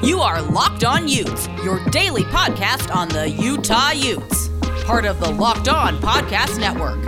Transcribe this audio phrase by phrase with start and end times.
[0.00, 4.48] You are Locked On Utes, your daily podcast on the Utah Utes.
[4.84, 6.98] Part of the Locked On Podcast Network.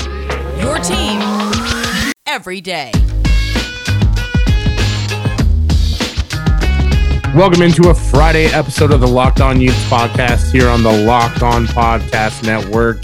[0.61, 1.21] Your team
[2.26, 2.90] every day.
[7.32, 11.45] Welcome into a Friday episode of the Locked On Utes podcast here on the Locked
[11.45, 13.03] On Podcast Network.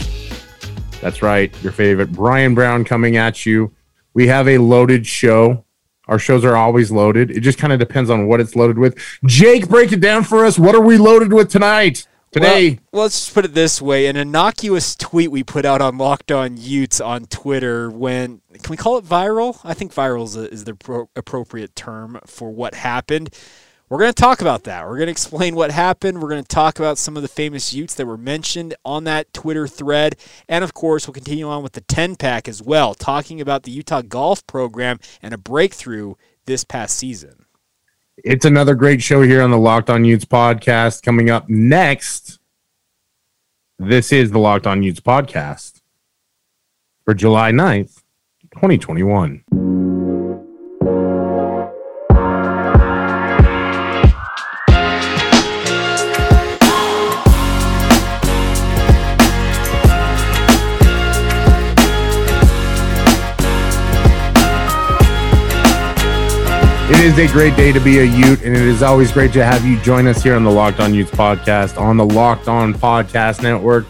[1.01, 3.73] That's right, your favorite Brian Brown coming at you.
[4.15, 5.66] We have a loaded show.
[6.07, 7.31] Our shows are always loaded.
[7.31, 8.97] It just kind of depends on what it's loaded with.
[9.27, 10.59] Jake, break it down for us.
[10.59, 12.07] What are we loaded with tonight?
[12.33, 15.97] Today, well, let's just put it this way: an innocuous tweet we put out on
[15.97, 19.59] Locked On Utes on Twitter when can we call it viral?
[19.65, 23.31] I think viral is, is the pro- appropriate term for what happened.
[23.89, 24.85] We're going to talk about that.
[24.85, 26.21] We're going to explain what happened.
[26.21, 29.33] We're going to talk about some of the famous Utes that were mentioned on that
[29.33, 30.17] Twitter thread.
[30.49, 33.71] And of course, we'll continue on with the 10 pack as well, talking about the
[33.71, 36.15] Utah golf program and a breakthrough
[36.47, 37.45] this past season.
[38.25, 41.03] It's another great show here on the Locked On Utes podcast.
[41.03, 42.41] Coming up next,
[43.79, 45.81] this is the Locked On Utes podcast
[47.05, 48.03] for July 9th,
[48.55, 49.76] 2021.
[67.19, 69.65] Is a great day to be a Ute, and it is always great to have
[69.65, 73.43] you join us here on the Locked On Utes podcast on the Locked On Podcast
[73.43, 73.87] Network,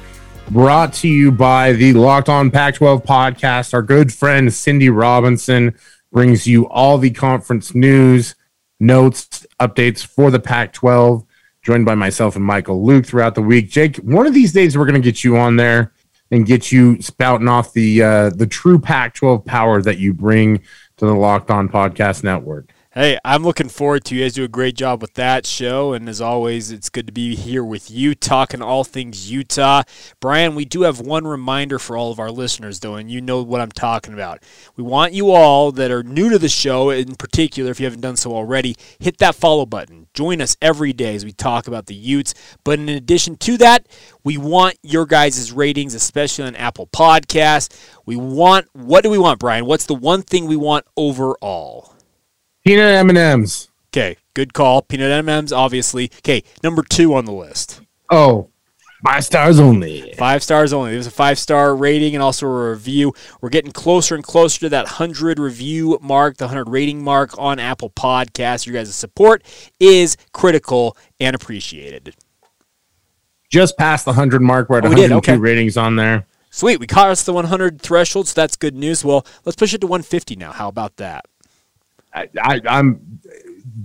[0.51, 3.75] brought to you by the Locked On Pac 12 podcast.
[3.75, 5.77] Our good friend Cindy Robinson
[6.13, 8.37] brings you all the conference news,
[8.79, 11.25] notes, updates for the Pac 12,
[11.63, 13.71] joined by myself and Michael Luke throughout the week.
[13.71, 15.93] Jake, one of these days we're going to get you on there
[16.31, 20.59] and get you spouting off the uh, the true Pac 12 power that you bring
[20.99, 22.71] to the Locked On Podcast Network.
[22.99, 25.93] Hey, I'm looking forward to you guys do a great job with that show.
[25.93, 29.83] And as always, it's good to be here with you talking all things Utah.
[30.19, 33.43] Brian, we do have one reminder for all of our listeners, though, and you know
[33.43, 34.43] what I'm talking about.
[34.77, 38.01] We want you all that are new to the show, in particular, if you haven't
[38.01, 40.07] done so already, hit that follow button.
[40.15, 42.33] Join us every day as we talk about the Utes.
[42.65, 43.87] But in addition to that,
[44.25, 47.79] we want your guys' ratings, especially on Apple Podcasts.
[48.07, 49.67] We want, what do we want, Brian?
[49.67, 51.93] What's the one thing we want overall?
[52.67, 53.69] Peanut M&Ms.
[53.95, 54.83] Okay, good call.
[54.83, 56.11] Peanut M&Ms, obviously.
[56.19, 57.81] Okay, number two on the list.
[58.11, 58.51] Oh,
[59.05, 60.13] five stars only.
[60.19, 60.91] Five stars only.
[60.91, 63.13] There's a five star rating and also a review.
[63.41, 67.61] We're getting closer and closer to that 100 review mark, the 100 rating mark on
[67.61, 68.67] Apple Podcasts.
[68.67, 69.45] Your guys' support
[69.79, 72.17] is critical and appreciated.
[73.49, 74.69] Just past the 100 mark.
[74.69, 75.41] We're at Oh, we did, 102 okay.
[75.41, 76.27] ratings on there.
[76.51, 76.81] Sweet.
[76.81, 79.05] We caught us the 100 threshold, so that's good news.
[79.05, 80.51] Well, let's push it to 150 now.
[80.51, 81.27] How about that?
[82.13, 83.21] I, I, I'm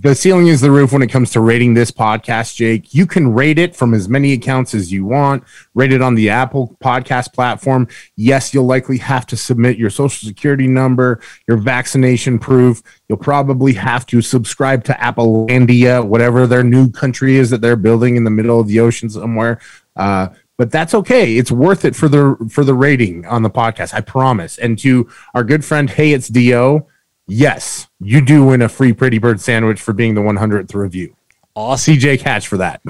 [0.02, 2.94] the ceiling is the roof when it comes to rating this podcast, Jake.
[2.94, 5.44] You can rate it from as many accounts as you want.
[5.76, 7.88] Rate it on the Apple podcast platform.
[8.16, 12.82] Yes, you'll likely have to submit your social security number, your vaccination proof.
[13.08, 18.16] You'll probably have to subscribe to Applelandia, whatever their new country is that they're building
[18.16, 19.60] in the middle of the ocean somewhere.
[19.96, 21.38] Uh, but that's okay.
[21.38, 23.94] It's worth it for the for the rating on the podcast.
[23.94, 24.58] I promise.
[24.58, 26.88] And to our good friend, hey, it's Do.
[27.28, 31.16] Yes, you do win a free Pretty Bird sandwich for being the 100th review.
[31.56, 31.96] Awesome.
[31.96, 32.82] CJ Catch for that.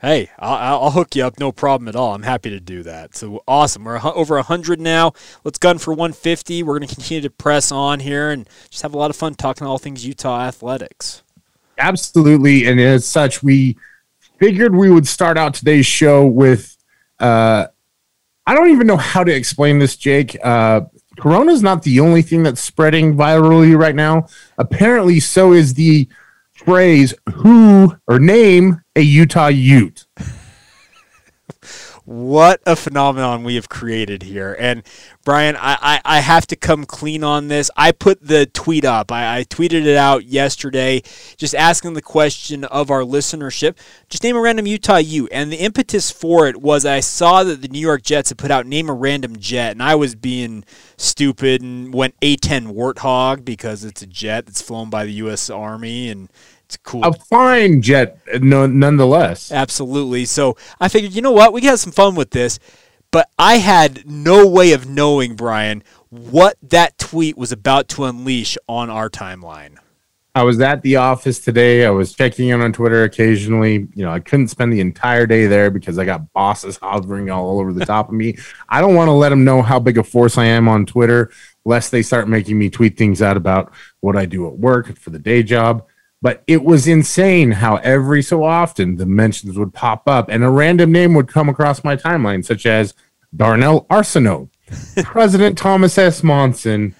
[0.00, 1.40] Hey, I'll, I'll hook you up.
[1.40, 2.14] No problem at all.
[2.14, 3.16] I'm happy to do that.
[3.16, 3.82] So awesome.
[3.82, 5.12] We're over 100 now.
[5.42, 6.62] Let's gun for 150.
[6.62, 9.34] We're going to continue to press on here and just have a lot of fun
[9.34, 11.24] talking all things Utah athletics.
[11.78, 12.66] Absolutely.
[12.66, 13.76] And as such, we
[14.38, 16.76] figured we would start out today's show with
[17.18, 17.66] uh,
[18.46, 20.36] I don't even know how to explain this, Jake.
[20.42, 20.82] Uh,
[21.18, 24.26] Corona's not the only thing that's spreading virally right now.
[24.56, 26.08] Apparently, so is the
[26.54, 30.06] phrase who or name a Utah Ute.
[32.08, 34.56] What a phenomenon we have created here.
[34.58, 34.82] And
[35.26, 37.70] Brian, I, I, I have to come clean on this.
[37.76, 39.12] I put the tweet up.
[39.12, 41.02] I, I tweeted it out yesterday,
[41.36, 43.76] just asking the question of our listenership.
[44.08, 45.28] Just name a random Utah U.
[45.30, 48.50] And the impetus for it was I saw that the New York Jets had put
[48.50, 50.64] out name a random jet, and I was being
[50.96, 55.50] stupid and went A10 Warthog because it's a jet that's flown by the U.S.
[55.50, 56.30] Army and
[56.76, 57.04] cool.
[57.04, 59.50] A fine jet, no, nonetheless.
[59.50, 60.24] Absolutely.
[60.24, 61.52] So I figured, you know what?
[61.52, 62.58] We can have some fun with this.
[63.10, 68.58] But I had no way of knowing, Brian, what that tweet was about to unleash
[68.68, 69.78] on our timeline.
[70.34, 71.84] I was at the office today.
[71.84, 73.88] I was checking in on Twitter occasionally.
[73.94, 77.58] You know, I couldn't spend the entire day there because I got bosses hovering all
[77.58, 78.36] over the top of me.
[78.68, 81.32] I don't want to let them know how big a force I am on Twitter,
[81.64, 85.10] lest they start making me tweet things out about what I do at work for
[85.10, 85.86] the day job.
[86.20, 90.50] But it was insane how every so often the mentions would pop up and a
[90.50, 92.92] random name would come across my timeline, such as
[93.36, 94.48] Darnell Arsenault,
[95.04, 96.24] President Thomas S.
[96.24, 96.94] Monson,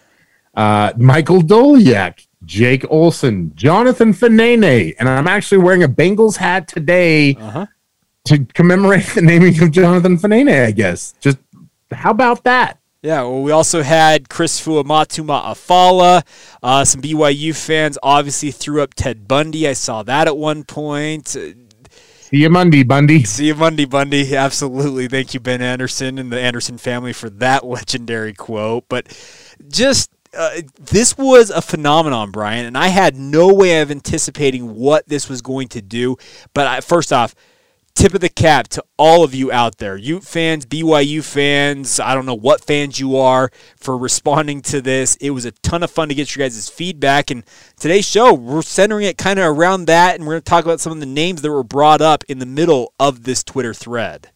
[0.54, 7.34] uh, Michael Doleac, Jake Olson, Jonathan Fanene, and I'm actually wearing a Bengals hat today
[7.34, 7.66] Uh-huh.
[8.26, 10.64] to commemorate the naming of Jonathan Fanene.
[10.66, 11.14] I guess.
[11.20, 11.38] Just
[11.90, 12.77] how about that?
[13.00, 16.24] Yeah, well, we also had Chris Fuamatu-Ma'afala.
[16.60, 19.68] Uh, some BYU fans obviously threw up Ted Bundy.
[19.68, 21.28] I saw that at one point.
[21.28, 21.54] See
[22.32, 23.22] you Monday, Bundy.
[23.22, 24.34] See you Monday, Bundy.
[24.34, 25.06] Absolutely.
[25.06, 28.86] Thank you, Ben Anderson and the Anderson family for that legendary quote.
[28.88, 29.06] But
[29.68, 35.08] just uh, this was a phenomenon, Brian, and I had no way of anticipating what
[35.08, 36.16] this was going to do.
[36.52, 37.36] But I, first off,
[37.98, 42.14] tip of the cap to all of you out there, Ute fans, BYU fans, I
[42.14, 45.16] don't know what fans you are for responding to this.
[45.16, 47.32] It was a ton of fun to get your guys' feedback.
[47.32, 47.42] And
[47.76, 50.78] today's show, we're centering it kind of around that, and we're going to talk about
[50.78, 54.30] some of the names that were brought up in the middle of this Twitter thread.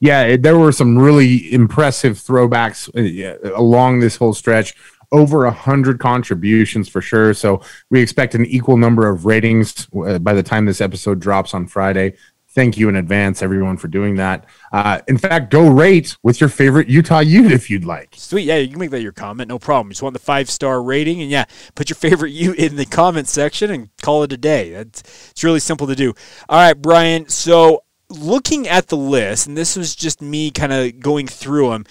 [0.00, 4.74] Yeah, it, there were some really impressive throwbacks uh, along this whole stretch.
[5.12, 7.32] Over a hundred contributions for sure.
[7.32, 7.60] So
[7.90, 11.66] we expect an equal number of ratings uh, by the time this episode drops on
[11.66, 12.14] Friday.
[12.56, 14.46] Thank you in advance, everyone, for doing that.
[14.72, 18.14] Uh, in fact, go rate with your favorite Utah Ute if you'd like.
[18.16, 19.90] Sweet, yeah, you can make that your comment, no problem.
[19.90, 21.44] Just want the five star rating, and yeah,
[21.74, 24.70] put your favorite you in the comment section and call it a day.
[24.70, 26.14] That's it's really simple to do.
[26.48, 27.28] All right, Brian.
[27.28, 31.84] So looking at the list, and this was just me kind of going through them.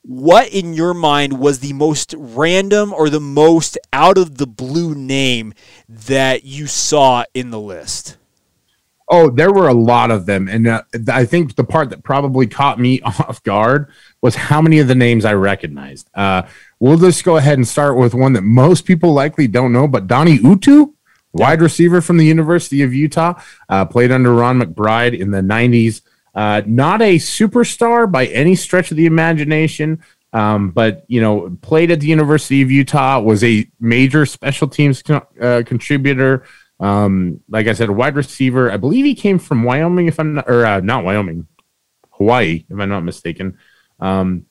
[0.00, 4.94] What in your mind was the most random or the most out of the blue
[4.94, 5.52] name
[5.86, 8.17] that you saw in the list?
[9.10, 12.46] Oh, there were a lot of them, and uh, I think the part that probably
[12.46, 13.90] caught me off guard
[14.20, 16.10] was how many of the names I recognized.
[16.14, 16.42] Uh,
[16.78, 20.06] we'll just go ahead and start with one that most people likely don't know, but
[20.06, 20.92] Donnie Utu,
[21.32, 26.02] wide receiver from the University of Utah, uh, played under Ron McBride in the '90s.
[26.34, 30.02] Uh, not a superstar by any stretch of the imagination,
[30.32, 35.02] um, but you know, played at the University of Utah, was a major special teams
[35.08, 36.44] uh, contributor.
[36.80, 38.70] Um, like I said, a wide receiver.
[38.70, 41.46] I believe he came from Wyoming, if I'm not, or uh, not Wyoming,
[42.12, 43.58] Hawaii, if I'm not mistaken.
[44.00, 44.46] Um,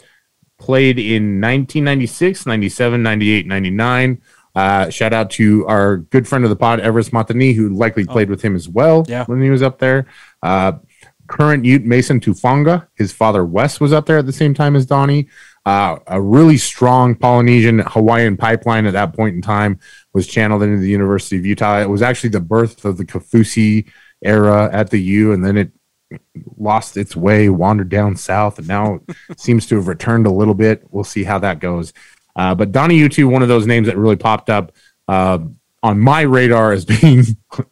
[0.59, 4.21] played in 1996, 97, 98, 99.
[4.55, 8.29] Uh, shout out to our good friend of the pod, Everest Matani, who likely played
[8.29, 9.23] with him as well Yeah.
[9.25, 10.07] when he was up there.
[10.41, 10.73] Uh,
[11.27, 14.85] current Ute Mason Tufanga, his father Wes was up there at the same time as
[14.85, 15.27] Donnie.
[15.65, 19.79] Uh, a really strong Polynesian Hawaiian pipeline at that point in time
[20.13, 21.79] was channeled into the University of Utah.
[21.79, 23.89] It was actually the birth of the Kaufusi
[24.23, 25.71] era at the U, and then it
[26.57, 29.01] lost its way, wandered down south, and now
[29.37, 30.83] seems to have returned a little bit.
[30.89, 31.91] We'll see how that goes.
[32.35, 34.71] Uh, but Donnie Utu, one of those names that really popped up
[35.07, 35.39] uh,
[35.83, 37.23] on my radar as being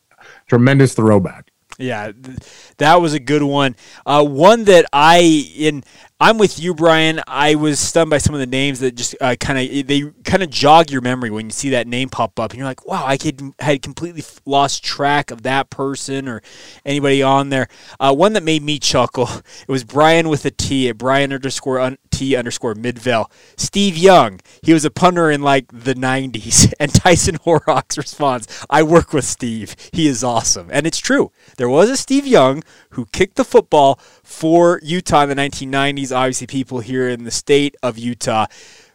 [0.50, 1.52] tremendous throwback.
[1.77, 2.38] Yeah, th-
[2.77, 3.75] that was a good one.
[4.06, 5.18] Uh, one that I
[5.57, 5.83] in
[6.18, 7.19] I'm with you, Brian.
[7.27, 10.42] I was stunned by some of the names that just uh, kind of they kind
[10.42, 13.06] of jog your memory when you see that name pop up, and you're like, "Wow,
[13.06, 16.42] I could had completely lost track of that person or
[16.86, 17.68] anybody on there."
[18.00, 19.30] Uh, one that made me chuckle.
[19.68, 23.30] It was Brian with a T at Brian underscore un- T underscore Midvale.
[23.58, 24.40] Steve Young.
[24.62, 29.26] He was a punter in like the '90s, and Tyson Horrocks responds, "I work with
[29.26, 29.76] Steve.
[29.92, 31.32] He is awesome," and it's true.
[31.58, 36.16] There was a Steve Young who kicked the football for Utah in the 1990s.
[36.16, 38.48] Obviously, people here in the state of Utah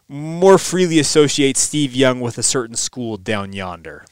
[0.09, 4.05] more freely associate Steve Young with a certain school down yonder.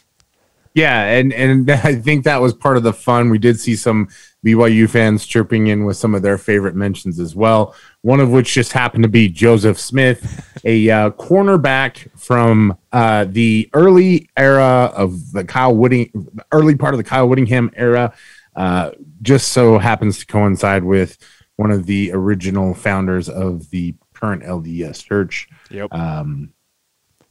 [0.75, 3.31] Yeah, and and I think that was part of the fun.
[3.31, 4.09] We did see some
[4.45, 7.75] BYU fans chirping in with some of their favorite mentions as well.
[8.03, 13.69] One of which just happened to be Joseph Smith, a uh, cornerback from uh, the
[13.73, 16.11] early era of the Kyle Whitting,
[16.53, 18.13] early part of the Kyle Whittingham era.
[18.55, 18.91] Uh,
[19.23, 21.19] just so happens to coincide with
[21.57, 25.49] one of the original founders of the current LDS church.
[25.71, 25.93] Yep.
[25.93, 26.53] Um,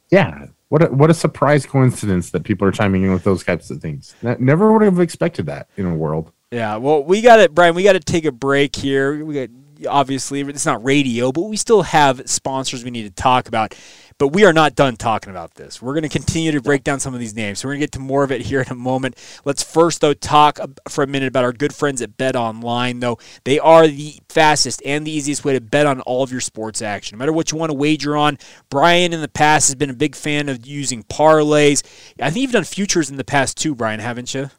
[0.09, 3.69] yeah, what a, what a surprise coincidence that people are chiming in with those types
[3.69, 4.15] of things.
[4.21, 6.31] Ne- Never would have expected that in a world.
[6.51, 7.75] Yeah, well, we got it, Brian.
[7.75, 9.23] We got to take a break here.
[9.23, 9.49] We got
[9.87, 13.75] obviously it's not radio, but we still have sponsors we need to talk about.
[14.19, 15.79] But we are not done talking about this.
[15.79, 17.59] We're going to continue to break down some of these names.
[17.59, 19.15] So we're going to get to more of it here in a moment.
[19.45, 20.57] Let's first, though, talk
[20.89, 22.99] for a minute about our good friends at BetOnline.
[22.99, 26.41] Though they are the fastest and the easiest way to bet on all of your
[26.41, 27.17] sports action.
[27.17, 28.39] No matter what you want to wager on,
[28.71, 31.83] Brian in the past has been a big fan of using parlays.
[32.19, 34.49] I think you've done futures in the past too, Brian, haven't you?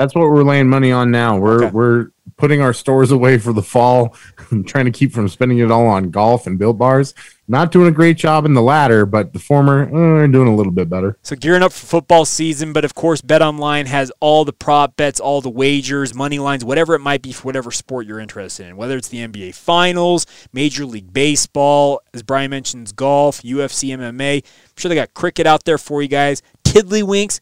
[0.00, 1.36] That's what we're laying money on now.
[1.36, 1.70] We're Okay.
[1.72, 2.06] we're
[2.38, 4.16] putting our stores away for the fall,
[4.64, 7.12] trying to keep from spending it all on golf and built bars.
[7.48, 10.72] Not doing a great job in the latter, but the former uh, doing a little
[10.72, 11.18] bit better.
[11.20, 15.20] So gearing up for football season, but of course, BetOnline has all the prop bets,
[15.20, 18.78] all the wagers, money lines, whatever it might be for whatever sport you're interested in.
[18.78, 24.36] Whether it's the NBA Finals, Major League Baseball, as Brian mentions, golf, UFC, MMA.
[24.44, 26.40] I'm sure they got cricket out there for you guys.
[26.64, 27.40] Tiddlywinks.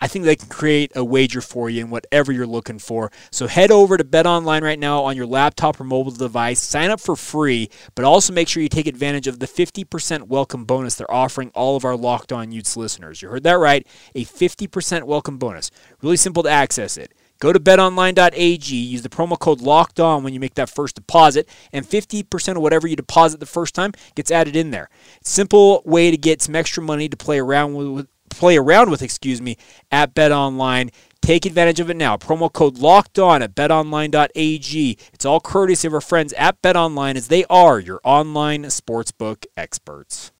[0.00, 3.10] I think they can create a wager for you in whatever you're looking for.
[3.30, 6.62] So head over to BetOnline right now on your laptop or mobile device.
[6.62, 10.64] Sign up for free, but also make sure you take advantage of the 50% welcome
[10.64, 13.22] bonus they're offering all of our Locked On Utes listeners.
[13.22, 15.70] You heard that right, a 50% welcome bonus.
[16.00, 17.12] Really simple to access it.
[17.40, 21.48] Go to betonline.ag, use the promo code locked on when you make that first deposit,
[21.72, 24.90] and 50% of whatever you deposit the first time gets added in there.
[25.22, 29.40] Simple way to get some extra money to play around with, play around with, excuse
[29.40, 29.56] me,
[29.90, 30.90] at BetOnline.
[31.20, 32.16] Take advantage of it now.
[32.16, 34.98] Promo code locked on at betonline.ag.
[35.12, 40.32] It's all courtesy of our friends at BetOnline as they are your online sportsbook experts.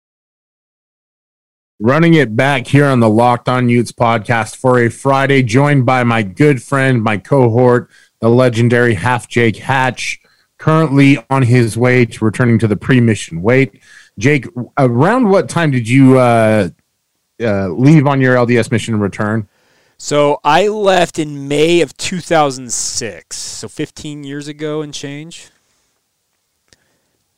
[1.81, 6.03] Running it back here on the Locked On Utes podcast for a Friday, joined by
[6.03, 7.89] my good friend, my cohort,
[8.21, 10.21] the legendary Half Jake Hatch,
[10.59, 13.81] currently on his way to returning to the pre-mission weight.
[14.19, 16.71] Jake, around what time did you uh,
[17.41, 19.49] uh, leave on your LDS mission and return?
[19.99, 25.51] So I left in May of 2006, so 15 years ago and change.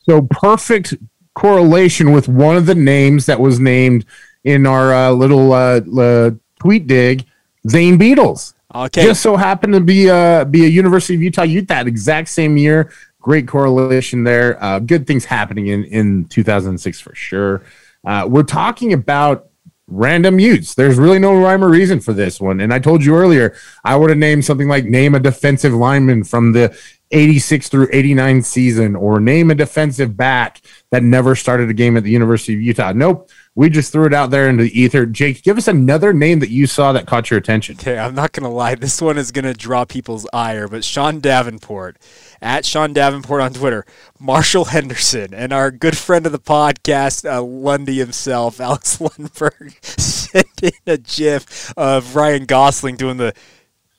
[0.03, 0.93] So perfect
[1.33, 4.05] correlation with one of the names that was named
[4.43, 7.25] in our uh, little uh, uh, tweet dig,
[7.67, 8.53] Zane Beadles.
[8.73, 9.03] Okay.
[9.03, 12.57] Just so happened to be a be a University of Utah Ute that exact same
[12.57, 12.91] year.
[13.19, 14.61] Great correlation there.
[14.63, 17.63] Uh, good things happening in in 2006 for sure.
[18.05, 19.50] Uh, we're talking about
[19.87, 20.73] random Utes.
[20.73, 22.61] There's really no rhyme or reason for this one.
[22.61, 26.23] And I told you earlier, I would have named something like name a defensive lineman
[26.23, 26.77] from the
[27.11, 30.61] 86 through 89 season or name a defensive back
[30.91, 32.93] that never started a game at the University of Utah.
[32.93, 33.29] Nope.
[33.53, 35.05] We just threw it out there into the ether.
[35.05, 37.75] Jake, give us another name that you saw that caught your attention.
[37.75, 38.75] Okay, I'm not going to lie.
[38.75, 41.97] This one is going to draw people's ire, but Sean Davenport,
[42.41, 43.85] at Sean Davenport on Twitter,
[44.19, 50.63] Marshall Henderson, and our good friend of the podcast, uh, Lundy himself, Alex Lundberg, sent
[50.63, 53.33] in a gif of Ryan Gosling doing the,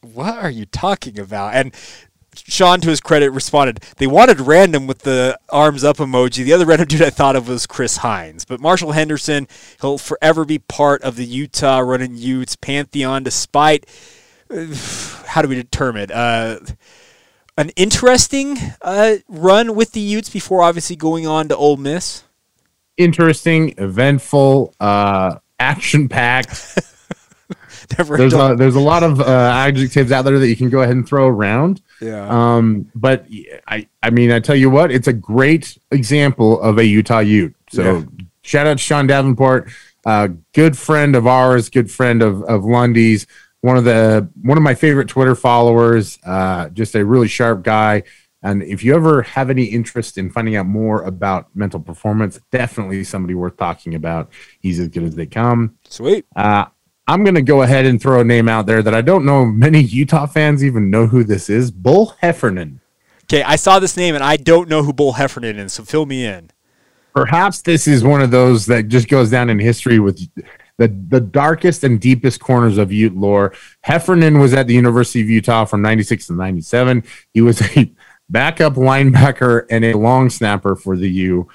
[0.01, 1.55] what are you talking about?
[1.55, 1.73] And
[2.35, 6.45] Sean, to his credit, responded, they wanted random with the arms up emoji.
[6.45, 8.45] The other random dude I thought of was Chris Hines.
[8.45, 9.47] But Marshall Henderson,
[9.81, 13.87] he'll forever be part of the Utah running Utes pantheon, despite,
[15.27, 16.11] how do we determine it?
[16.11, 16.59] Uh,
[17.57, 22.25] an interesting uh, run with the Utes before obviously going on to Ole Miss.
[22.97, 26.79] Interesting, eventful, uh, action packed.
[27.97, 30.81] There's done- a, there's a lot of uh, adjectives out there that you can go
[30.81, 31.83] ahead and throw around.
[32.01, 32.27] yeah.
[32.29, 33.27] Um, but
[33.69, 37.55] I, I mean, I tell you what, it's a great example of a Utah Ute.
[37.71, 38.05] So Yeah.
[38.43, 39.71] shout out to Sean Davenport,
[40.07, 43.27] uh, good friend of ours, good friend of of Lundy's,
[43.63, 46.19] one of the one of my favorite Twitter followers.
[46.25, 48.03] Uh, just a really sharp guy.
[48.43, 53.05] And if you ever have any interest in finding out more about mental performance, definitely
[53.05, 54.33] somebody worth talking about.
[54.61, 55.79] He's as good as they come.
[55.89, 56.27] Sweet.
[56.35, 56.67] Uh,
[57.07, 59.45] I'm going to go ahead and throw a name out there that I don't know
[59.45, 61.71] many Utah fans even know who this is.
[61.71, 62.81] Bull Heffernan.
[63.25, 66.07] Okay, I saw this name and I don't know who Bull Heffernan is, so fill
[66.07, 66.51] me in.
[67.15, 70.21] Perhaps this is one of those that just goes down in history with
[70.79, 73.53] the, the darkest and deepest corners of Ute lore.
[73.83, 77.05] Heffernan was at the University of Utah from 96 to 97.
[77.33, 77.93] He was a
[78.29, 81.49] backup linebacker and a long snapper for the U.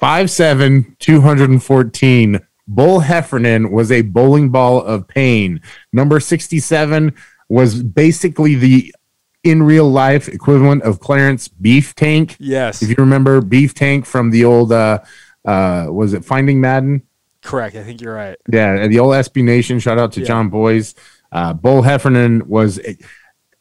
[0.00, 2.40] 5'7, 214.
[2.68, 5.60] Bull Heffernan was a bowling ball of pain.
[5.92, 7.14] Number 67
[7.48, 8.94] was basically the
[9.42, 12.36] in real life equivalent of Clarence Beef Tank.
[12.38, 12.82] Yes.
[12.82, 15.00] If you remember Beef Tank from the old, uh,
[15.44, 17.02] uh, was it Finding Madden?
[17.42, 17.76] Correct.
[17.76, 18.36] I think you're right.
[18.50, 19.78] Yeah, the old SB Nation.
[19.78, 20.26] Shout out to Yeah.
[20.26, 20.82] Jon Bois.
[21.30, 22.96] Uh, Bull Heffernan was a,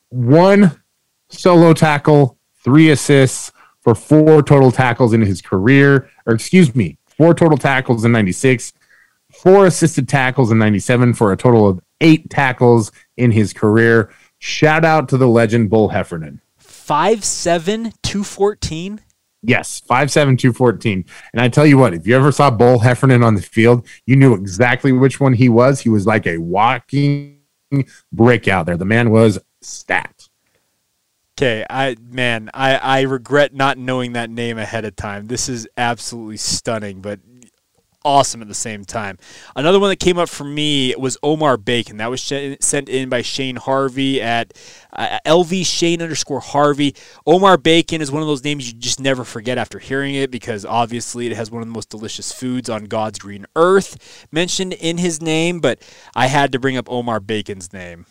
[0.09, 0.71] one
[1.29, 6.09] solo tackle, three assists for four total tackles in his career.
[6.25, 8.73] Or excuse me, four total tackles in '96,
[9.33, 14.09] four assisted tackles in '97 for a total of eight tackles in his career.
[14.39, 16.41] Shout out to the legend Bull Heffernan.
[16.57, 19.01] Five seven two fourteen.
[19.43, 21.05] Yes, five seven two fourteen.
[21.31, 24.15] And I tell you what, if you ever saw Bull Heffernan on the field, you
[24.15, 25.79] knew exactly which one he was.
[25.79, 27.39] He was like a walking
[28.11, 28.77] brick out there.
[28.77, 30.29] The man was stacked.
[31.37, 35.27] Okay, I man, I I regret not knowing that name ahead of time.
[35.27, 37.19] This is absolutely stunning, but
[38.07, 39.17] awesome at the same time.
[39.53, 41.97] Another one that came up for me was Omar Bacon.
[41.97, 44.53] That was sh- sent in by Shane Harvey at
[44.93, 46.95] uh, LV Shane underscore Harvey.
[47.25, 50.65] Omar Bacon is one of those names you just never forget after hearing it because
[50.65, 54.97] obviously it has one of the most delicious foods on God's green earth mentioned in
[54.97, 55.81] his name, but
[56.15, 58.05] I had to bring up Omar Bacon's name.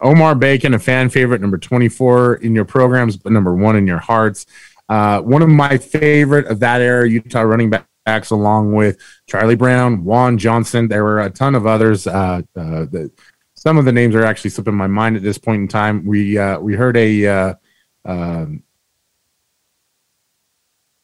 [0.00, 3.98] Omar Bacon, a fan favorite, number 24 in your programs, but number one in your
[3.98, 4.46] hearts.
[4.88, 7.70] Uh, one of my favorite of that era, Utah running
[8.04, 10.88] backs, along with Charlie Brown, Juan Johnson.
[10.88, 12.06] There were a ton of others.
[12.06, 13.10] Uh, uh, the,
[13.54, 16.04] some of the names are actually slipping my mind at this point in time.
[16.04, 17.54] We uh, we heard a uh,
[18.04, 18.62] um,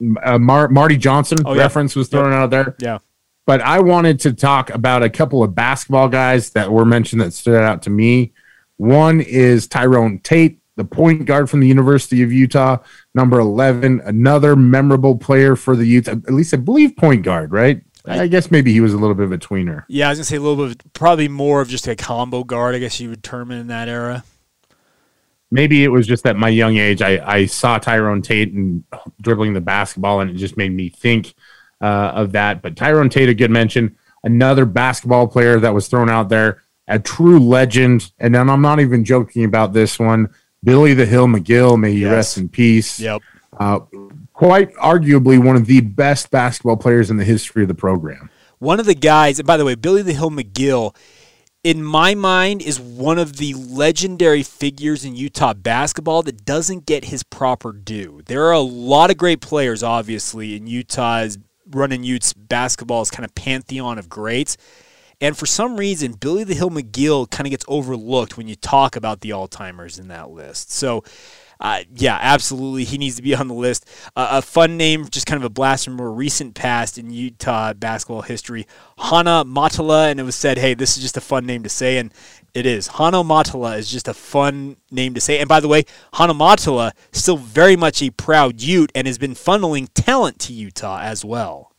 [0.01, 1.63] Mar- Marty Johnson oh, yeah.
[1.63, 2.41] reference was thrown yep.
[2.41, 2.77] out there.
[2.79, 2.99] Yeah.
[3.47, 7.33] But I wanted to talk about a couple of basketball guys that were mentioned that
[7.33, 8.33] stood out to me.
[8.77, 12.79] One is Tyrone Tate, the point guard from the University of Utah,
[13.15, 17.83] number 11, another memorable player for the Utes, at least I believe point guard, right?
[18.07, 19.85] I guess maybe he was a little bit of a tweener.
[19.87, 22.45] Yeah, I was gonna say a little bit, of, probably more of just a combo
[22.45, 22.75] guard.
[22.75, 24.25] I guess you would term it in that era.
[25.51, 28.85] Maybe it was just at my young age, I, I saw Tyrone Tate and
[29.21, 31.35] dribbling the basketball, and it just made me think
[31.83, 32.63] uh, of that.
[32.63, 36.99] But Tyrone Tate, a good mention, another basketball player that was thrown out there a
[36.99, 38.13] true legend.
[38.19, 40.29] And then I'm not even joking about this one.
[40.63, 42.13] Billy the Hill McGill, may he yes.
[42.13, 43.01] rest in peace.
[43.01, 43.23] Yep.
[43.59, 43.81] Uh,
[44.33, 48.31] quite arguably one of the best basketball players in the history of the program.
[48.59, 50.95] One of the guys, and by the way, Billy the Hill McGill,
[51.65, 57.07] in my mind, is one of the legendary figures in Utah basketball that doesn't get
[57.07, 58.23] his proper due.
[58.27, 61.39] There are a lot of great players, obviously, in Utah's
[61.71, 64.57] running Utes basketball's kind of pantheon of greats.
[65.21, 68.97] And for some reason, Billy the Hill McGill kind of gets overlooked when you talk
[68.97, 70.73] about the all timers in that list.
[70.73, 71.05] So,
[71.61, 72.85] uh, yeah, absolutely.
[72.85, 73.87] He needs to be on the list.
[74.17, 77.75] Uh, a fun name, just kind of a blast from more recent past in Utah
[77.75, 78.67] basketball history.
[78.97, 81.99] Hanno Möttölä, and it was said, hey, this is just a fun name to say.
[81.99, 82.15] And
[82.55, 82.87] it is.
[82.87, 85.39] Hanno Möttölä is just a fun name to say.
[85.39, 85.85] And by the way,
[86.15, 91.01] Hanno Möttölä, still very much a proud Ute and has been funneling talent to Utah
[91.03, 91.70] as well.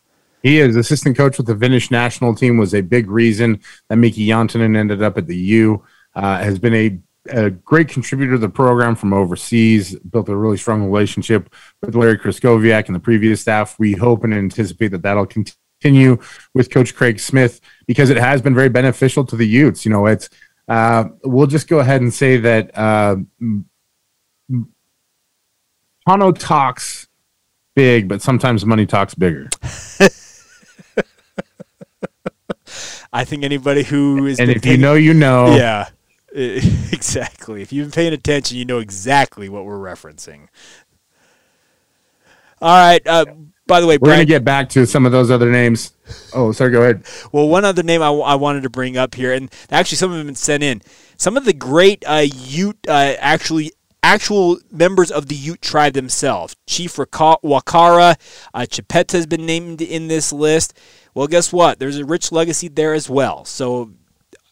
[0.44, 2.58] He is assistant coach with the Finnish national team.
[2.58, 5.84] Was a big reason that Miki Jantunen ended up at the U.
[6.16, 9.96] Uh, has been a, a, great contributor to the program from overseas.
[10.00, 13.78] Built a really strong relationship with Larry Krystkowiak and the previous staff.
[13.80, 16.18] We hope and anticipate that that'll continue
[16.54, 19.86] with Coach Craig Smith because it has been very beneficial to the Utes.
[19.86, 20.30] You know, it's
[20.68, 23.16] uh, we'll just go ahead and say that uh,
[26.08, 27.08] Hanno talks
[27.76, 29.50] big, but sometimes money talks bigger.
[33.14, 35.56] I think anybody who is and if paying, you know, you know.
[35.56, 35.90] Yeah,
[36.34, 37.62] exactly.
[37.62, 40.48] If you've been paying attention, you know exactly what we're referencing.
[42.62, 43.06] All right.
[43.06, 43.26] Uh,
[43.68, 45.94] by the way, we're going to get back to some of those other names.
[46.34, 46.72] Oh, sorry.
[46.72, 47.04] Go ahead.
[47.32, 50.12] Well, one other name I, w- I wanted to bring up here, and actually some
[50.12, 50.82] of them have been sent in.
[51.18, 53.72] Some of the great uh, Ute, uh, actually
[54.04, 56.56] actual members of the Ute tribe themselves.
[56.68, 58.16] Chief Wakara,
[58.54, 60.78] uh, Chipeta has been named in this list.
[61.14, 61.80] Well, guess what?
[61.80, 63.44] There's a rich legacy there as well.
[63.46, 63.92] So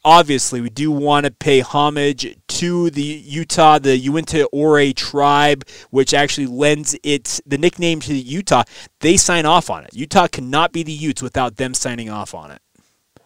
[0.04, 6.14] obviously, we do want to pay homage to the Utah, the Uintah Ouray tribe, which
[6.14, 8.64] actually lends its the nickname to Utah.
[9.00, 9.94] They sign off on it.
[9.94, 12.62] Utah cannot be the Utes without them signing off on it.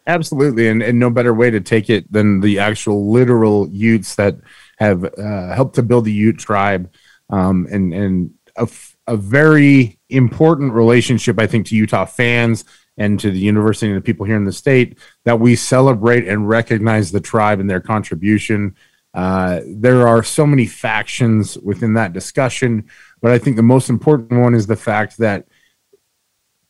[0.06, 4.36] Absolutely, and, and no better way to take it than the actual literal Utes that
[4.78, 6.92] have uh, helped to build the Ute tribe,
[7.30, 8.68] um, and and a,
[9.08, 12.66] a very important relationship, I think, to Utah fans
[12.98, 16.48] and to the university and the people here in the state that we celebrate and
[16.48, 18.76] recognize the tribe and their contribution.
[19.14, 22.84] Uh, there are so many factions within that discussion,
[23.22, 25.48] but I think the most important one is the fact that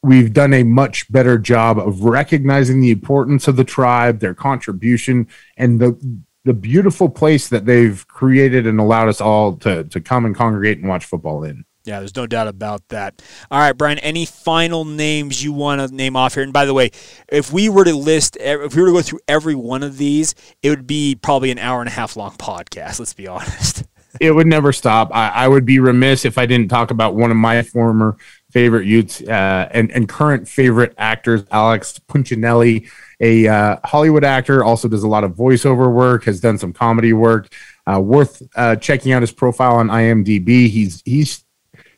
[0.02, 5.28] we've done a much better job of recognizing the importance of the tribe, their contribution,
[5.58, 10.26] and the the beautiful place that they've created and allowed us all to to come
[10.26, 11.64] and congregate and watch football in.
[11.86, 13.22] Yeah, there's no doubt about that.
[13.52, 16.44] All right, Brian, any final names you want to name off here?
[16.44, 16.92] And by the way,
[17.28, 20.34] if we were to list, if we were to go through every one of these,
[20.62, 23.84] it would be probably an hour and a half long podcast, let's be honest.
[24.22, 25.10] it would never stop.
[25.14, 28.16] I, I, would be remiss if I didn't talk about one of my former
[28.52, 32.88] favorite youths uh, and, and current favorite actors, Alex Punchinelli,
[33.20, 37.12] a uh, Hollywood actor, also does a lot of voiceover work, has done some comedy
[37.12, 37.54] work.
[37.86, 40.70] Uh, worth uh, checking out his profile on IMDb.
[40.70, 41.44] He's he's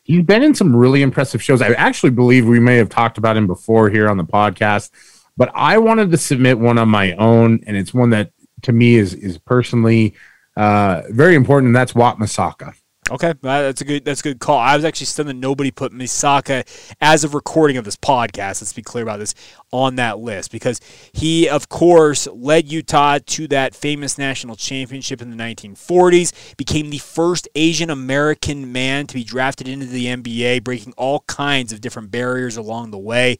[0.06, 1.60] he's been in some really impressive shows.
[1.60, 4.90] I actually believe we may have talked about him before here on the podcast,
[5.36, 8.30] but I wanted to submit one on my own, and it's one that
[8.62, 10.14] to me is is personally
[10.56, 12.74] uh, very important, and that's Wat Misaka.
[13.08, 14.58] Okay, uh, that's a good that's a good call.
[14.58, 18.60] I was actually stunned that nobody put Misaka uh, as of recording of this podcast.
[18.60, 19.32] Let's be clear about this
[19.70, 20.80] on that list because
[21.12, 26.56] he, of course, led Utah to that famous national championship in the 1940s.
[26.56, 31.72] Became the first Asian American man to be drafted into the NBA, breaking all kinds
[31.72, 33.38] of different barriers along the way.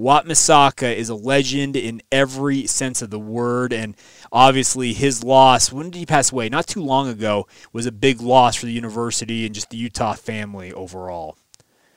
[0.00, 3.94] Wat Misaka is a legend in every sense of the word, and
[4.32, 6.48] obviously his loss, when did he pass away?
[6.48, 10.14] Not too long ago, was a big loss for the university and just the Utah
[10.14, 11.36] family overall.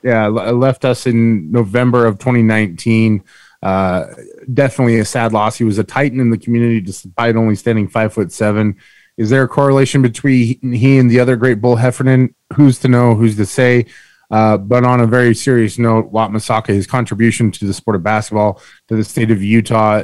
[0.02, 3.24] Yeah, left us in November of 2019.
[3.62, 4.04] Uh,
[4.52, 5.56] definitely a sad loss.
[5.56, 8.76] He was a titan in the community despite only standing five foot seven.
[9.16, 12.34] Is there a correlation between he and the other great Bull Heffernan?
[12.52, 13.14] Who's to know?
[13.14, 13.86] Who's to say?
[14.34, 18.02] Uh, but on a very serious note, Wat Misaka, his contribution to the sport of
[18.02, 20.02] basketball, to the state of Utah,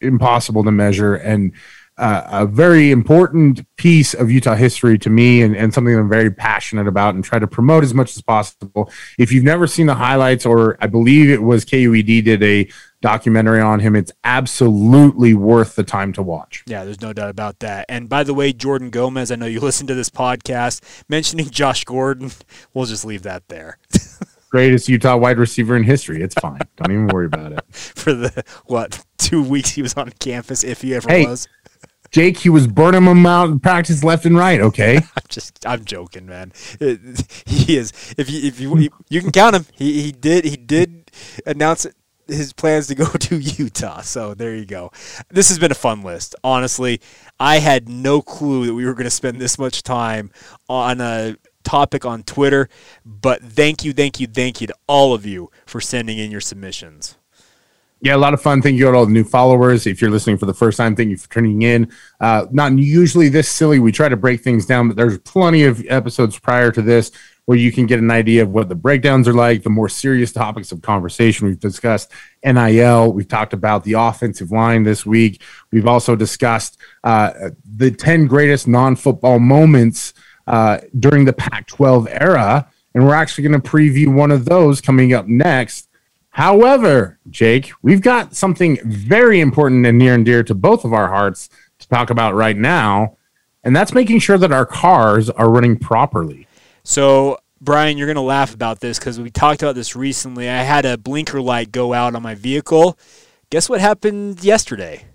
[0.00, 1.16] impossible to measure.
[1.16, 1.52] And
[1.98, 6.30] uh, a very important piece of Utah history to me and, and something I'm very
[6.30, 8.88] passionate about and try to promote as much as possible.
[9.18, 12.68] If you've never seen the highlights, or I believe it was KUED did a
[13.04, 16.64] documentary on him, it's absolutely worth the time to watch.
[16.66, 17.84] Yeah, there's no doubt about that.
[17.90, 21.84] And by the way, Jordan Gomez, I know you listen to this podcast mentioning Josh
[21.84, 22.32] Gordon.
[22.72, 23.78] We'll just leave that there.
[24.50, 26.22] greatest Utah wide receiver in history.
[26.22, 26.60] It's fine.
[26.76, 27.64] Don't even worry about it.
[27.70, 31.46] For the what two weeks he was on campus, if he ever hey, was.
[32.10, 34.60] Jake, he was burning them out in practice left and right.
[34.60, 36.52] Okay, I'm just I'm joking, man.
[36.80, 37.92] It, he is.
[38.16, 41.10] If you if you you can count him, he he did he did
[41.46, 41.86] announce
[42.26, 44.00] his plans to go to Utah.
[44.00, 44.90] So there you go.
[45.30, 46.34] This has been a fun list.
[46.44, 47.00] Honestly,
[47.38, 50.30] I had no clue that we were going to spend this much time
[50.68, 52.68] on a topic on Twitter.
[53.04, 56.40] But thank you, thank you, thank you to all of you for sending in your
[56.40, 57.16] submissions.
[58.00, 58.60] Yeah, a lot of fun.
[58.60, 59.86] Thank you to all the new followers.
[59.86, 61.90] If you're listening for the first time, thank you for tuning in.
[62.20, 63.78] Uh, not usually this silly.
[63.78, 67.12] We try to break things down, but there's plenty of episodes prior to this
[67.46, 70.32] where you can get an idea of what the breakdowns are like, the more serious
[70.32, 71.46] topics of conversation.
[71.46, 72.10] We've discussed
[72.42, 73.12] NIL.
[73.12, 75.42] We've talked about the offensive line this week.
[75.70, 80.14] We've also discussed uh, the 10 greatest non football moments
[80.46, 82.70] uh, during the Pac 12 era.
[82.94, 85.88] And we're actually going to preview one of those coming up next.
[86.30, 91.08] However, Jake, we've got something very important and near and dear to both of our
[91.08, 93.16] hearts to talk about right now.
[93.62, 96.46] And that's making sure that our cars are running properly.
[96.84, 100.48] So, Brian, you're going to laugh about this because we talked about this recently.
[100.48, 102.98] I had a blinker light go out on my vehicle.
[103.50, 105.06] Guess what happened yesterday?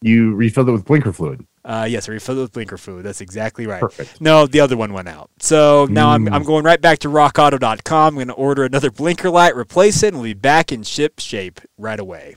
[0.00, 1.44] You refilled it with blinker fluid.
[1.64, 3.04] Uh, yes, I refilled it with blinker fluid.
[3.04, 3.80] That's exactly right.
[3.80, 4.20] Perfect.
[4.20, 5.30] No, the other one went out.
[5.40, 6.14] So now mm.
[6.14, 8.08] I'm, I'm going right back to rockauto.com.
[8.08, 11.18] I'm going to order another blinker light, replace it, and we'll be back in ship
[11.18, 12.36] shape right away.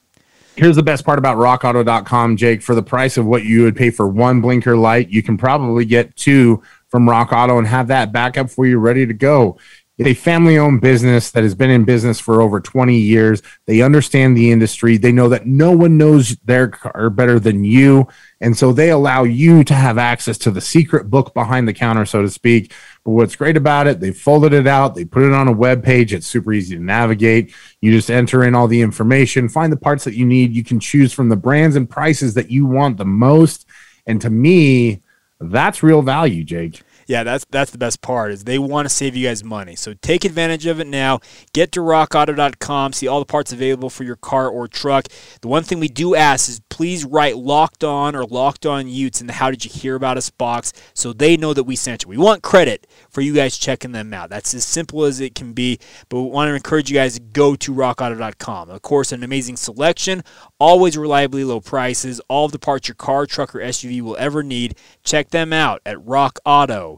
[0.56, 2.64] Here's the best part about rockauto.com, Jake.
[2.64, 5.86] For the price of what you would pay for one blinker light, you can probably
[5.86, 6.64] get two
[6.98, 9.60] from Rock Auto and have that backup for you ready to go.
[10.00, 13.44] It's a family owned business that has been in business for over 20 years.
[13.68, 14.98] They understand the industry.
[14.98, 18.08] They know that no one knows their car better than you.
[18.42, 22.04] And so they allow you to have access to the secret book behind the counter,
[22.08, 22.74] so to speak.
[23.06, 25.84] But what's great about it, they folded it out, they put it on a web
[25.84, 26.16] page.
[26.16, 27.54] It's super easy to navigate.
[27.80, 30.56] You just enter in all the information, find the parts that you need.
[30.56, 33.68] You can choose from the brands and prices that you want the most.
[34.08, 35.04] And to me,
[35.40, 39.16] that's real value, Jake yeah, that's that's the best part is they want to save
[39.16, 39.76] you guys money.
[39.76, 41.22] So take advantage of it now.
[41.54, 45.08] Get to rockauto.com, see all the parts available for your car or truck.
[45.42, 49.22] The one thing we do ask is please write locked on or locked on Utes
[49.22, 52.04] in the how did you hear about us box so they know that we sent
[52.04, 52.10] you.
[52.10, 54.30] We want credit for you guys checking them out.
[54.30, 57.22] That's as simple as it can be, but we want to encourage you guys to
[57.22, 58.70] go to rockauto.com.
[58.70, 60.24] Of course, an amazing selection,
[60.60, 64.44] always reliably low prices, all of the parts your car, truck, or SUV will ever
[64.44, 64.78] need.
[65.04, 66.97] Check them out at rockauto.com.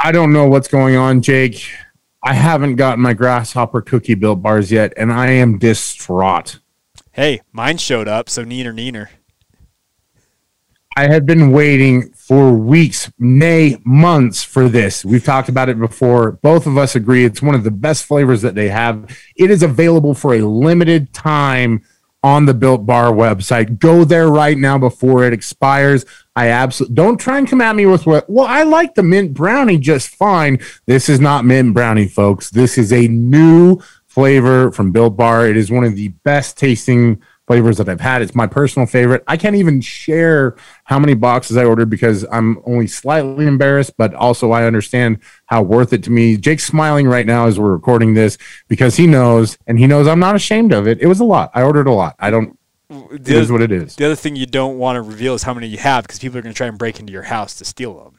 [0.00, 1.64] I don't know what's going on, Jake.
[2.24, 6.60] I haven't gotten my grasshopper cookie built bars yet, and I am distraught.
[7.12, 9.08] Hey, mine showed up, so neener neener.
[10.96, 15.04] I had been waiting for weeks, nay, months for this.
[15.04, 16.32] We've talked about it before.
[16.32, 19.18] Both of us agree it's one of the best flavors that they have.
[19.36, 21.82] It is available for a limited time
[22.22, 23.78] on the Built Bar website.
[23.78, 26.04] Go there right now before it expires.
[26.36, 28.28] I absolutely don't try and come at me with what.
[28.30, 30.58] Well, I like the mint brownie just fine.
[30.86, 32.50] This is not mint brownie, folks.
[32.50, 35.46] This is a new flavor from Built Bar.
[35.48, 37.20] It is one of the best tasting
[37.52, 38.22] flavors that I've had.
[38.22, 39.22] It's my personal favorite.
[39.28, 44.14] I can't even share how many boxes I ordered because I'm only slightly embarrassed, but
[44.14, 46.38] also I understand how worth it to me.
[46.38, 48.38] Jake's smiling right now as we're recording this
[48.68, 51.02] because he knows and he knows I'm not ashamed of it.
[51.02, 51.50] It was a lot.
[51.52, 52.16] I ordered a lot.
[52.18, 53.96] I don't it is what it is.
[53.96, 56.38] The other thing you don't want to reveal is how many you have because people
[56.38, 58.18] are going to try and break into your house to steal them.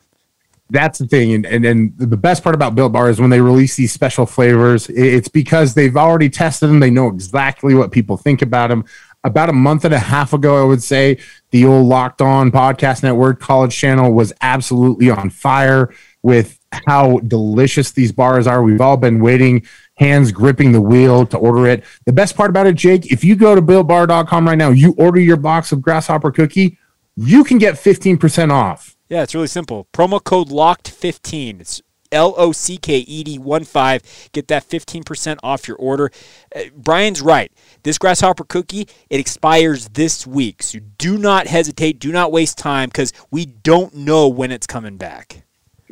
[0.69, 3.41] That's the thing, and, and and the best part about Built Bar is when they
[3.41, 6.79] release these special flavors, it's because they've already tested them.
[6.79, 8.85] They know exactly what people think about them.
[9.23, 11.17] About a month and a half ago, I would say
[11.51, 17.91] the old Locked On Podcast Network College Channel was absolutely on fire with how delicious
[17.91, 18.63] these bars are.
[18.63, 21.83] We've all been waiting, hands gripping the wheel to order it.
[22.05, 25.19] The best part about it, Jake, if you go to builtbar.com right now, you order
[25.19, 26.77] your box of grasshopper cookie,
[27.15, 28.97] you can get 15% off.
[29.09, 29.87] Yeah, it's really simple.
[29.93, 31.61] Promo code LOCKED15.
[31.61, 31.81] It's
[32.13, 34.29] L O C K E D 1 5.
[34.31, 36.11] Get that 15% off your order.
[36.55, 37.51] Uh, Brian's right.
[37.83, 40.63] This grasshopper cookie, it expires this week.
[40.63, 41.99] So do not hesitate.
[41.99, 45.43] Do not waste time because we don't know when it's coming back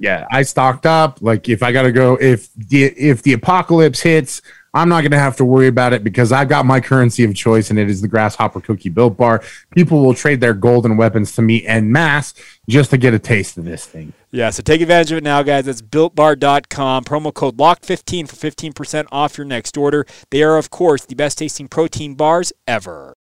[0.02, 1.22] yeah, I stocked up.
[1.22, 4.42] Like if I got to go, if the if the apocalypse hits,
[4.74, 7.36] I'm not going to have to worry about it because I've got my currency of
[7.36, 9.44] choice, and it is the grasshopper cookie built bar.
[9.72, 12.34] People will trade their golden weapons to me en masse
[12.70, 14.14] just to get a taste of this thing.
[14.32, 15.66] Yeah, so take advantage of it now, guys.
[15.66, 17.04] That's builtbar.com.
[17.04, 20.06] Promo code LOCK15 for 15% off your next order.
[20.30, 23.16] They are, of course, the best tasting protein bars ever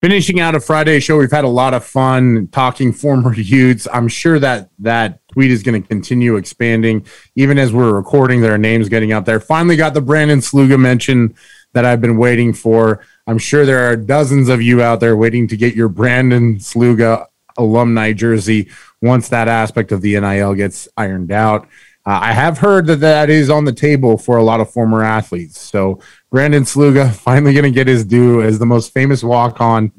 [0.00, 1.18] finishing out a Friday show.
[1.18, 3.88] We've had a lot of fun talking former Utes.
[3.92, 8.40] I'm sure that that tweet is going to continue expanding even as we're recording.
[8.40, 9.38] There are names getting out there.
[9.38, 11.32] Finally got the Brandon Sluga mention
[11.74, 13.04] that I've been waiting for.
[13.28, 17.26] I'm sure there are dozens of you out there waiting to get your Brandon Sluga
[17.56, 18.68] alumni jersey
[19.00, 21.68] once that aspect of the NIL gets ironed out.
[22.04, 25.04] Uh, I have heard that that is on the table for a lot of former
[25.04, 25.60] athletes.
[25.60, 26.00] So
[26.32, 29.92] Brandon Sluga finally going to get his due as the most famous walk on,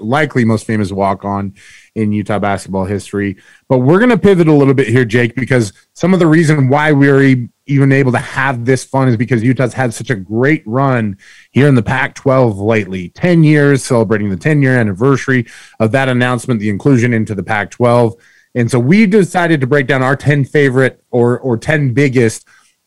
[0.00, 1.54] likely most famous walk on
[1.94, 3.36] in Utah basketball history.
[3.68, 6.68] But we're going to pivot a little bit here, Jake, because some of the reason
[6.68, 10.62] why we're even able to have this fun is because Utah's had such a great
[10.66, 11.16] run
[11.50, 15.46] here in the Pac 12 lately 10 years, celebrating the 10 year anniversary
[15.78, 18.14] of that announcement, the inclusion into the Pac 12.
[18.54, 22.46] And so we decided to break down our 10 favorite or, or 10 biggest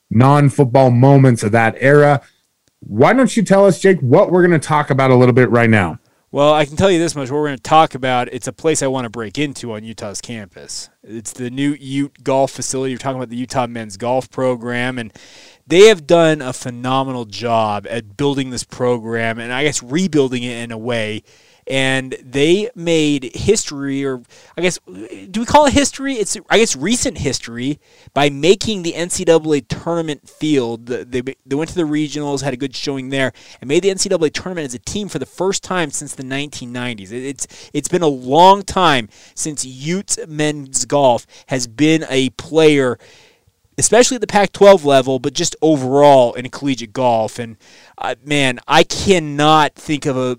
[0.09, 2.21] non football moments of that era.
[2.81, 5.49] Why don't you tell us, Jake, what we're going to talk about a little bit
[5.49, 5.99] right now?
[6.33, 7.29] Well, I can tell you this much.
[7.29, 9.83] What we're going to talk about, it's a place I want to break into on
[9.83, 10.89] Utah's campus.
[11.03, 12.89] It's the new Ute golf facility.
[12.89, 15.13] You're talking about the Utah men's golf program, and
[15.67, 20.57] they have done a phenomenal job at building this program and I guess rebuilding it
[20.63, 21.21] in a way
[21.67, 24.21] and they made history, or
[24.57, 26.15] I guess, do we call it history?
[26.15, 27.79] It's I guess recent history
[28.13, 30.87] by making the NCAA tournament field.
[30.87, 34.33] They they went to the regionals, had a good showing there, and made the NCAA
[34.33, 37.11] tournament as a team for the first time since the 1990s.
[37.11, 42.97] It's it's been a long time since Utes men's golf has been a player
[43.77, 47.39] especially at the Pac 12 level, but just overall in collegiate golf.
[47.39, 47.57] And
[47.97, 50.37] uh, man, I cannot think of a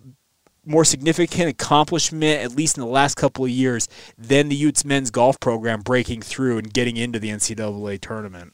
[0.66, 5.10] more significant accomplishment, at least in the last couple of years, than the Utes men's
[5.10, 8.52] golf program breaking through and getting into the NCAA tournament.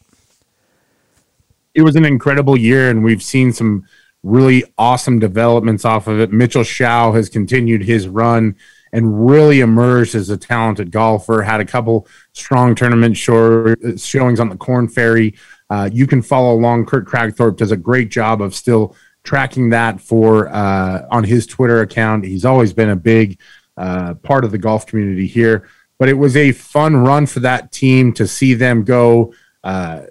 [1.75, 3.85] It was an incredible year, and we've seen some
[4.23, 6.33] really awesome developments off of it.
[6.33, 8.57] Mitchell Schow has continued his run
[8.93, 11.43] and really emerged as a talented golfer.
[11.43, 15.35] Had a couple strong tournament show, showings on the Korn Ferry.
[15.71, 16.87] Uh, you can follow along.
[16.87, 21.81] Kurt Kragthorpe does a great job of still tracking that for uh, on his Twitter
[21.81, 22.25] account.
[22.25, 23.39] He's always been a big
[23.77, 25.69] uh, part of the golf community here.
[25.99, 30.03] But it was a fun run for that team to see them go uh,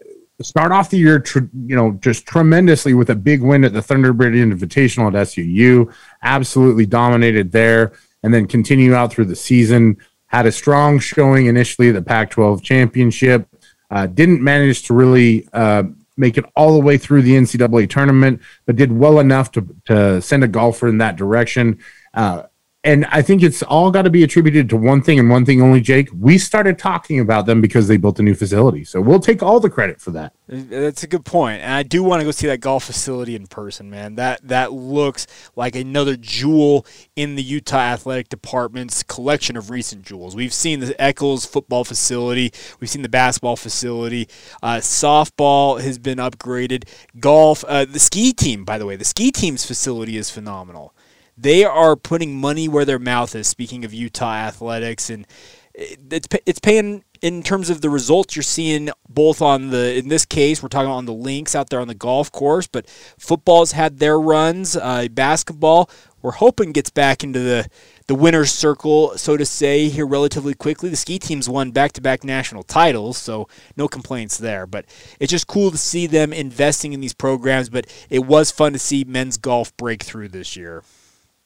[0.42, 1.24] start off the year,
[1.66, 5.94] you know, just tremendously with a big win at the Thunderbird Invitational at SUU.
[6.24, 7.94] Absolutely dominated there,
[8.24, 9.98] and then continue out through the season.
[10.28, 13.48] Had a strong showing initially at the Pac-12 championship.
[13.92, 15.84] Uh, didn't manage to really uh,
[16.20, 20.22] make it all the way through the NCAA tournament, but did well enough to, to
[20.22, 21.80] send a golfer in that direction.
[22.14, 22.44] Uh,
[22.86, 25.62] and I think it's all got to be attributed to one thing and one thing
[25.62, 26.08] only, Jake.
[26.18, 28.86] We started talking about them because they built a new facility.
[28.86, 30.32] So we'll take all the credit for that.
[30.48, 31.62] That's a good point.
[31.62, 34.16] And I do want to go see that golf facility in person, man.
[34.16, 36.86] That that looks like another jewel
[37.18, 40.34] in the Utah Athletic Department's collection of recent jewels.
[40.34, 44.30] We've seen the Eccles football facility, we've seen the basketball facility,
[44.64, 46.88] uh, softball has been upgraded,
[47.20, 50.94] golf, uh, the ski team, by the way, the ski team's facility is phenomenal
[51.42, 53.48] they are putting money where their mouth is.
[53.48, 55.26] Speaking of Utah athletics, and
[55.74, 60.26] it's it's paying in terms of the results you're seeing both on the in this
[60.26, 64.00] case we're talking on the links out there on the golf course, but football's had
[64.00, 64.76] their runs.
[64.76, 65.90] Uh, basketball
[66.22, 67.68] we're hoping gets back into the
[68.08, 70.90] the winner's circle, so to say, here relatively quickly.
[70.90, 73.48] The ski team's won back to back national titles, so
[73.78, 74.66] no complaints there.
[74.66, 74.86] But
[75.20, 77.70] it's just cool to see them investing in these programs.
[77.70, 80.84] But it was fun to see men's golf break through this year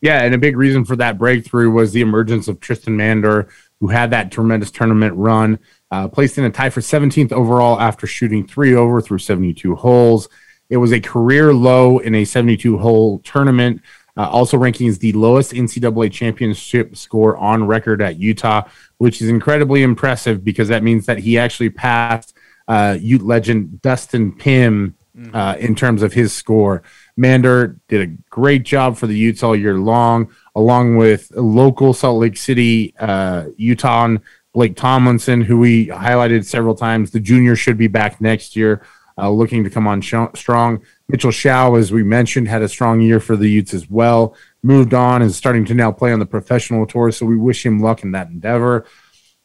[0.04, 3.48] Yeah, and a big reason for that breakthrough was the emergence of Tristan Mander,
[3.80, 5.60] who had that tremendous tournament run,
[5.92, 10.28] uh, placed in a tie for 17th overall after shooting three over through 72 holes.
[10.70, 13.82] It was a career low in a 72 hole tournament,
[14.18, 18.64] uh, also ranking as the lowest NCAA championship score on record at Utah,
[18.98, 22.36] which is incredibly impressive because that means that he actually passed
[22.68, 25.34] uh, Ute legend Dustin Pim mm-hmm.
[25.34, 26.84] uh, in terms of his score.
[27.16, 32.20] Mander did a great job for the Utes all year long, along with local Salt
[32.20, 34.18] Lake City uh, Utah
[34.54, 37.12] Blake Tomlinson, who we highlighted several times.
[37.12, 38.86] The junior should be back next year,
[39.18, 40.84] uh, looking to come on sh- strong.
[41.08, 44.36] Mitchell Schow, as we mentioned, had a strong year for the Utes as well.
[44.62, 47.80] Moved on and starting to now play on the professional tour, so we wish him
[47.80, 48.86] luck in that endeavor.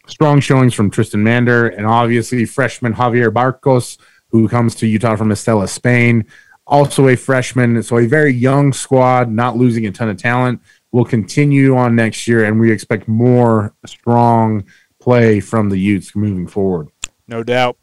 [0.06, 3.98] Strong showings from Tristan Mander and obviously freshman Javier Barcos,
[4.30, 6.26] who comes to Utah from Estella, Spain
[6.68, 7.82] also a freshman.
[7.82, 10.60] So a very young squad, not losing a ton of talent.
[10.90, 14.64] Will continue on next year, and we expect more strong
[15.00, 16.88] play from the Utes moving forward.
[17.26, 17.76] No doubt.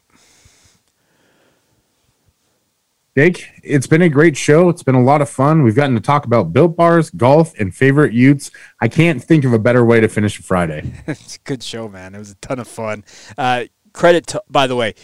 [3.16, 4.68] Jake, it's been a great show.
[4.68, 5.62] It's been a lot of fun.
[5.62, 8.50] We've gotten to talk about built bars, golf, and favorite Utes.
[8.80, 10.92] I can't think of a better way to finish a Friday.
[11.06, 12.14] it's a good show, man.
[12.14, 13.04] It was a ton of fun.
[13.38, 14.94] Uh, credit to, by the way,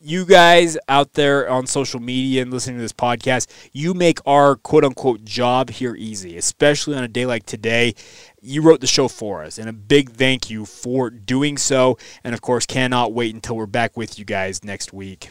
[0.00, 4.56] you guys out there on social media and listening to this podcast, you make our
[4.56, 7.94] quote unquote job here easy, especially on a day like today.
[8.40, 11.98] You wrote the show for us, and a big thank you for doing so.
[12.22, 15.30] And of course, cannot wait until we're back with you guys next week.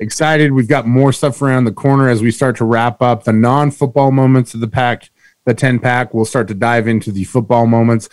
[0.00, 0.52] Excited.
[0.52, 3.70] We've got more stuff around the corner as we start to wrap up the non
[3.70, 5.10] football moments of the pack,
[5.44, 6.14] the 10 pack.
[6.14, 8.08] We'll start to dive into the football moments.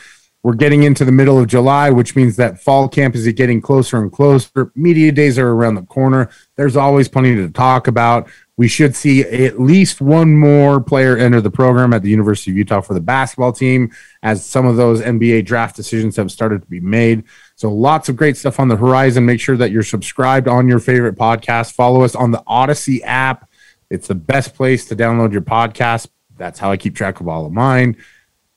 [0.45, 3.97] We're getting into the middle of July, which means that fall camp is getting closer
[3.97, 4.71] and closer.
[4.75, 6.29] Media days are around the corner.
[6.55, 8.29] There's always plenty to talk about.
[8.55, 12.58] We should see at least one more player enter the program at the University of
[12.58, 16.67] Utah for the basketball team, as some of those NBA draft decisions have started to
[16.67, 17.23] be made.
[17.55, 19.25] So, lots of great stuff on the horizon.
[19.25, 21.71] Make sure that you're subscribed on your favorite podcast.
[21.71, 23.49] Follow us on the Odyssey app.
[23.89, 26.05] It's the best place to download your podcast.
[26.38, 27.97] That's how I keep track of all of mine.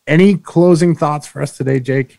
[0.08, 2.18] Any closing thoughts for us today, Jake?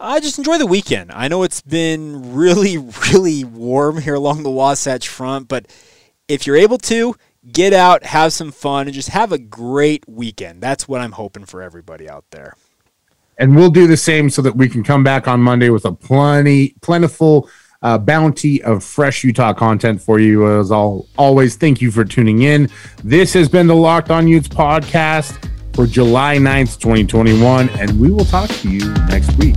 [0.00, 1.12] I just enjoy the weekend.
[1.12, 2.76] I know it's been really,
[3.12, 5.66] really warm here along the Wasatch Front, but
[6.26, 7.14] if you're able to,
[7.50, 10.60] get out, have some fun, and just have a great weekend.
[10.60, 12.56] That's what I'm hoping for everybody out there.
[13.38, 15.92] And we'll do the same so that we can come back on Monday with a
[15.92, 17.48] plenty, plentiful
[17.82, 20.58] uh, bounty of fresh Utah content for you.
[20.58, 22.68] As all, always, thank you for tuning in.
[23.04, 25.48] This has been the Locked On Utes podcast
[25.78, 29.54] for July 9th, 2021, and we will talk to you next week.